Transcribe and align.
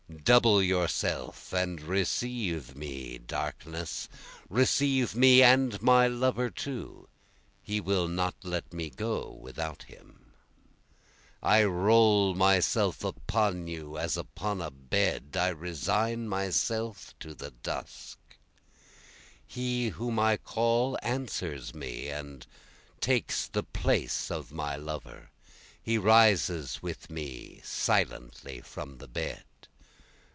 Double 0.23 0.61
yourself 0.61 1.51
and 1.53 1.79
receive 1.81 2.75
me 2.75 3.17
darkness, 3.17 4.07
Receive 4.49 5.15
me 5.15 5.41
and 5.41 5.81
my 5.81 6.07
lover 6.07 6.49
too, 6.49 7.07
he 7.63 7.79
will 7.81 8.07
not 8.07 8.35
let 8.43 8.71
me 8.73 8.89
go 8.89 9.31
without 9.41 9.83
him. 9.83 10.33
I 11.41 11.63
roll 11.63 12.35
myself 12.35 13.03
upon 13.05 13.67
you 13.67 13.97
as 13.97 14.15
upon 14.15 14.61
a 14.61 14.69
bed, 14.69 15.35
I 15.39 15.47
resign 15.49 16.27
myself 16.27 17.15
to 17.21 17.33
the 17.33 17.51
dusk. 17.51 18.19
He 19.47 19.89
whom 19.89 20.19
I 20.19 20.37
call 20.37 20.99
answers 21.01 21.73
me 21.73 22.09
and 22.09 22.45
takes 22.99 23.47
the 23.47 23.63
place 23.63 24.29
of 24.29 24.51
my 24.51 24.75
lover, 24.75 25.31
He 25.81 25.97
rises 25.97 26.81
with 26.81 27.09
me 27.09 27.61
silently 27.63 28.61
from 28.61 28.97
the 28.97 29.07
bed. 29.07 29.45